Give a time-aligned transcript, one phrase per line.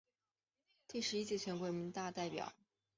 [0.87, 2.51] 第十一届全国人大代表。